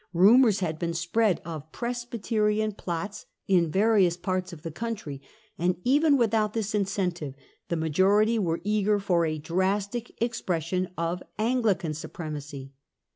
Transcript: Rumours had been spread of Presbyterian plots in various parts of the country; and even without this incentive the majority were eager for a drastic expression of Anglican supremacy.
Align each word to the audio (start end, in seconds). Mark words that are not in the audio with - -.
Rumours 0.13 0.61
had 0.61 0.79
been 0.79 0.95
spread 0.95 1.43
of 1.45 1.71
Presbyterian 1.71 2.71
plots 2.71 3.27
in 3.47 3.69
various 3.69 4.17
parts 4.17 4.51
of 4.51 4.63
the 4.63 4.71
country; 4.71 5.21
and 5.59 5.75
even 5.83 6.17
without 6.17 6.53
this 6.55 6.73
incentive 6.73 7.35
the 7.69 7.75
majority 7.75 8.39
were 8.39 8.61
eager 8.63 8.97
for 8.97 9.27
a 9.27 9.37
drastic 9.37 10.19
expression 10.19 10.89
of 10.97 11.21
Anglican 11.37 11.93
supremacy. 11.93 12.71